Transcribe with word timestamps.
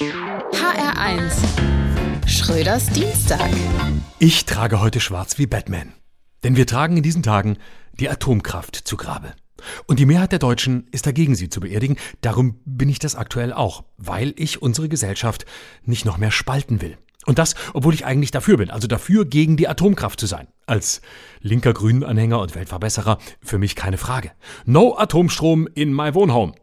HR1 0.00 1.34
Schröders 2.26 2.86
Dienstag. 2.86 3.50
Ich 4.18 4.46
trage 4.46 4.80
heute 4.80 5.00
schwarz 5.00 5.36
wie 5.36 5.46
Batman. 5.46 5.92
Denn 6.42 6.56
wir 6.56 6.66
tragen 6.66 6.96
in 6.96 7.02
diesen 7.02 7.22
Tagen 7.22 7.58
die 8.00 8.08
Atomkraft 8.08 8.74
zu 8.74 8.96
Grabe. 8.96 9.34
Und 9.86 9.98
die 9.98 10.06
Mehrheit 10.06 10.32
der 10.32 10.38
Deutschen 10.38 10.86
ist 10.92 11.04
dagegen, 11.04 11.34
sie 11.34 11.50
zu 11.50 11.60
beerdigen. 11.60 11.98
Darum 12.22 12.58
bin 12.64 12.88
ich 12.88 13.00
das 13.00 13.16
aktuell 13.16 13.52
auch, 13.52 13.84
weil 13.98 14.32
ich 14.36 14.62
unsere 14.62 14.88
Gesellschaft 14.88 15.44
nicht 15.84 16.06
noch 16.06 16.16
mehr 16.16 16.30
spalten 16.30 16.80
will. 16.80 16.96
Und 17.26 17.38
das, 17.38 17.54
obwohl 17.74 17.92
ich 17.92 18.06
eigentlich 18.06 18.30
dafür 18.30 18.56
bin, 18.56 18.70
also 18.70 18.88
dafür, 18.88 19.26
gegen 19.26 19.58
die 19.58 19.68
Atomkraft 19.68 20.18
zu 20.18 20.26
sein. 20.26 20.48
Als 20.64 21.02
linker 21.40 21.74
Grünenanhänger 21.74 22.40
und 22.40 22.54
Weltverbesserer 22.54 23.18
für 23.42 23.58
mich 23.58 23.76
keine 23.76 23.98
Frage. 23.98 24.32
No 24.64 24.96
Atomstrom 24.96 25.68
in 25.74 25.92
my 25.92 26.14
Wohnhome. 26.14 26.54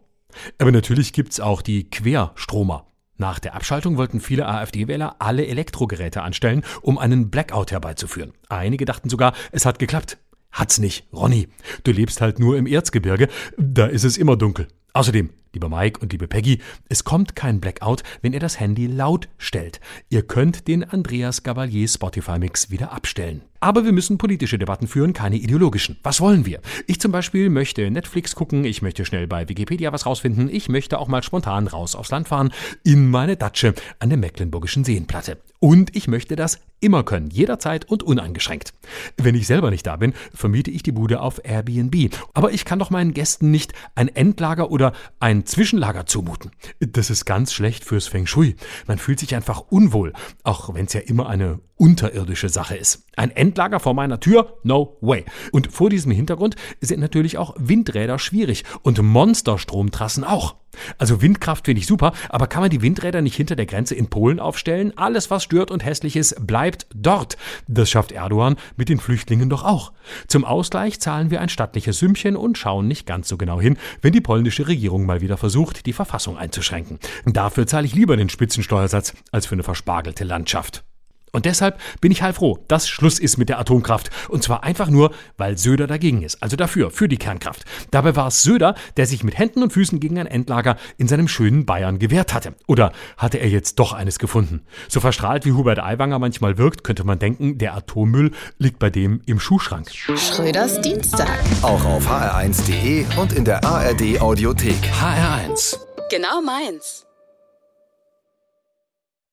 Aber 0.58 0.72
natürlich 0.72 1.12
gibt's 1.12 1.38
auch 1.38 1.62
die 1.62 1.88
Querstromer. 1.88 2.89
Nach 3.20 3.38
der 3.38 3.54
Abschaltung 3.54 3.98
wollten 3.98 4.18
viele 4.18 4.48
AfD-Wähler 4.48 5.16
alle 5.18 5.46
Elektrogeräte 5.46 6.22
anstellen, 6.22 6.64
um 6.80 6.96
einen 6.96 7.28
Blackout 7.28 7.70
herbeizuführen. 7.70 8.32
Einige 8.48 8.86
dachten 8.86 9.10
sogar, 9.10 9.34
es 9.52 9.66
hat 9.66 9.78
geklappt. 9.78 10.16
Hat's 10.50 10.78
nicht, 10.78 11.04
Ronny. 11.12 11.48
Du 11.84 11.92
lebst 11.92 12.22
halt 12.22 12.38
nur 12.38 12.56
im 12.56 12.66
Erzgebirge, 12.66 13.28
da 13.58 13.84
ist 13.84 14.04
es 14.04 14.16
immer 14.16 14.38
dunkel. 14.38 14.68
Außerdem, 14.94 15.28
lieber 15.52 15.68
Mike 15.68 16.00
und 16.00 16.12
liebe 16.12 16.28
Peggy, 16.28 16.60
es 16.88 17.04
kommt 17.04 17.36
kein 17.36 17.60
Blackout, 17.60 18.02
wenn 18.22 18.32
ihr 18.32 18.40
das 18.40 18.60
Handy 18.60 18.86
laut 18.86 19.28
stellt. 19.38 19.80
Ihr 20.08 20.22
könnt 20.22 20.68
den 20.68 20.84
Andreas 20.84 21.42
Gavalier 21.42 21.88
Spotify 21.88 22.38
Mix 22.38 22.70
wieder 22.70 22.92
abstellen. 22.92 23.42
Aber 23.62 23.84
wir 23.84 23.92
müssen 23.92 24.16
politische 24.16 24.58
Debatten 24.58 24.88
führen, 24.88 25.12
keine 25.12 25.36
ideologischen. 25.36 25.98
Was 26.02 26.22
wollen 26.22 26.46
wir? 26.46 26.60
Ich 26.86 26.98
zum 26.98 27.12
Beispiel 27.12 27.50
möchte 27.50 27.90
Netflix 27.90 28.34
gucken, 28.34 28.64
ich 28.64 28.80
möchte 28.80 29.04
schnell 29.04 29.26
bei 29.26 29.50
Wikipedia 29.50 29.92
was 29.92 30.06
rausfinden, 30.06 30.48
ich 30.50 30.70
möchte 30.70 30.98
auch 30.98 31.08
mal 31.08 31.22
spontan 31.22 31.66
raus 31.66 31.94
aufs 31.94 32.10
Land 32.10 32.28
fahren, 32.28 32.52
in 32.84 33.10
meine 33.10 33.36
Datsche 33.36 33.74
an 33.98 34.08
der 34.08 34.16
Mecklenburgischen 34.16 34.84
Seenplatte. 34.84 35.36
Und 35.58 35.94
ich 35.94 36.08
möchte 36.08 36.36
das 36.36 36.58
immer 36.80 37.04
können, 37.04 37.28
jederzeit 37.28 37.84
und 37.84 38.02
uneingeschränkt. 38.02 38.72
Wenn 39.18 39.34
ich 39.34 39.46
selber 39.46 39.70
nicht 39.70 39.86
da 39.86 39.96
bin, 39.96 40.14
vermiete 40.34 40.70
ich 40.70 40.82
die 40.82 40.92
Bude 40.92 41.20
auf 41.20 41.44
Airbnb. 41.44 42.14
Aber 42.32 42.52
ich 42.52 42.64
kann 42.64 42.78
doch 42.78 42.88
meinen 42.88 43.12
Gästen 43.12 43.50
nicht 43.50 43.74
ein 43.94 44.08
Endlager 44.08 44.70
oder 44.70 44.94
ein 45.40 45.46
Zwischenlager 45.46 46.04
zumuten. 46.04 46.50
Das 46.80 47.08
ist 47.08 47.24
ganz 47.24 47.52
schlecht 47.52 47.84
fürs 47.84 48.06
Feng 48.06 48.26
Shui. 48.26 48.56
Man 48.86 48.98
fühlt 48.98 49.18
sich 49.18 49.34
einfach 49.34 49.60
unwohl, 49.70 50.12
auch 50.42 50.74
wenn 50.74 50.84
es 50.84 50.92
ja 50.92 51.00
immer 51.00 51.28
eine 51.28 51.60
unterirdische 51.76 52.50
Sache 52.50 52.76
ist. 52.76 53.06
Ein 53.16 53.30
Endlager 53.30 53.80
vor 53.80 53.94
meiner 53.94 54.20
Tür? 54.20 54.58
No 54.64 54.98
way. 55.00 55.24
Und 55.50 55.72
vor 55.72 55.88
diesem 55.88 56.12
Hintergrund 56.12 56.56
sind 56.82 57.00
natürlich 57.00 57.38
auch 57.38 57.54
Windräder 57.58 58.18
schwierig 58.18 58.64
und 58.82 59.00
Monsterstromtrassen 59.00 60.24
auch. 60.24 60.56
Also 60.98 61.22
Windkraft 61.22 61.66
finde 61.66 61.80
ich 61.80 61.86
super, 61.86 62.12
aber 62.28 62.46
kann 62.46 62.62
man 62.62 62.70
die 62.70 62.82
Windräder 62.82 63.22
nicht 63.22 63.36
hinter 63.36 63.56
der 63.56 63.66
Grenze 63.66 63.94
in 63.94 64.08
Polen 64.08 64.40
aufstellen? 64.40 64.92
Alles, 64.96 65.30
was 65.30 65.44
stört 65.44 65.70
und 65.70 65.84
hässlich 65.84 66.16
ist, 66.16 66.46
bleibt 66.46 66.86
dort. 66.94 67.36
Das 67.68 67.90
schafft 67.90 68.12
Erdogan 68.12 68.56
mit 68.76 68.88
den 68.88 69.00
Flüchtlingen 69.00 69.50
doch 69.50 69.64
auch. 69.64 69.92
Zum 70.28 70.44
Ausgleich 70.44 71.00
zahlen 71.00 71.30
wir 71.30 71.40
ein 71.40 71.48
stattliches 71.48 71.98
Sümmchen 71.98 72.36
und 72.36 72.58
schauen 72.58 72.88
nicht 72.88 73.06
ganz 73.06 73.28
so 73.28 73.36
genau 73.36 73.60
hin, 73.60 73.76
wenn 74.02 74.12
die 74.12 74.20
polnische 74.20 74.68
Regierung 74.68 75.06
mal 75.06 75.20
wieder 75.20 75.36
versucht, 75.36 75.86
die 75.86 75.92
Verfassung 75.92 76.36
einzuschränken. 76.36 76.98
Dafür 77.26 77.66
zahle 77.66 77.86
ich 77.86 77.94
lieber 77.94 78.16
den 78.16 78.28
Spitzensteuersatz 78.28 79.14
als 79.32 79.46
für 79.46 79.54
eine 79.54 79.62
verspargelte 79.62 80.24
Landschaft. 80.24 80.84
Und 81.32 81.46
deshalb 81.46 81.78
bin 82.00 82.12
ich 82.12 82.22
heilfroh, 82.22 82.58
dass 82.68 82.88
Schluss 82.88 83.18
ist 83.18 83.36
mit 83.36 83.48
der 83.48 83.58
Atomkraft. 83.58 84.10
Und 84.28 84.42
zwar 84.42 84.64
einfach 84.64 84.88
nur, 84.88 85.12
weil 85.36 85.58
Söder 85.58 85.86
dagegen 85.86 86.22
ist. 86.22 86.42
Also 86.42 86.56
dafür, 86.56 86.90
für 86.90 87.08
die 87.08 87.16
Kernkraft. 87.16 87.64
Dabei 87.90 88.16
war 88.16 88.28
es 88.28 88.42
Söder, 88.42 88.74
der 88.96 89.06
sich 89.06 89.24
mit 89.24 89.38
Händen 89.38 89.62
und 89.62 89.72
Füßen 89.72 90.00
gegen 90.00 90.18
ein 90.18 90.26
Endlager 90.26 90.76
in 90.98 91.08
seinem 91.08 91.28
schönen 91.28 91.66
Bayern 91.66 91.98
gewehrt 91.98 92.34
hatte. 92.34 92.54
Oder 92.66 92.92
hatte 93.16 93.38
er 93.38 93.48
jetzt 93.48 93.78
doch 93.78 93.92
eines 93.92 94.18
gefunden? 94.18 94.62
So 94.88 95.00
verstrahlt 95.00 95.44
wie 95.44 95.52
Hubert 95.52 95.78
Aiwanger 95.78 96.18
manchmal 96.18 96.58
wirkt, 96.58 96.84
könnte 96.84 97.04
man 97.04 97.18
denken, 97.18 97.58
der 97.58 97.74
Atommüll 97.74 98.32
liegt 98.58 98.78
bei 98.78 98.90
dem 98.90 99.22
im 99.26 99.40
Schuhschrank. 99.40 99.90
Schröders 99.90 100.80
Dienstag. 100.80 101.38
Auch 101.62 101.84
auf 101.84 102.08
hr1.de 102.08 103.04
und 103.16 103.32
in 103.32 103.44
der 103.44 103.64
ARD 103.64 104.20
Audiothek. 104.20 104.78
HR1. 105.00 105.76
Genau 106.10 106.40
meins. 106.42 107.06